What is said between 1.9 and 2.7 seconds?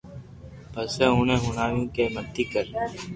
ڪي متي ڪر